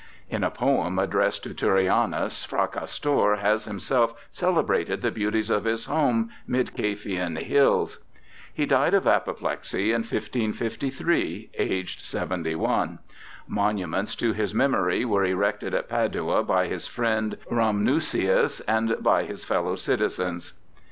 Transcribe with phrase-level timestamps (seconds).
[0.31, 6.31] In a poem addressed to Turrianus, Fracastor has himself celebrated the beauties of his home
[6.47, 7.99] 'mid Caphian hills'.
[8.51, 12.97] He died of apoplexy in 1553, aged seventy one.
[13.47, 19.45] Monuments to his memory were erected at Padua by his friend Rhamnusius and by his
[19.45, 20.53] fellow citizens.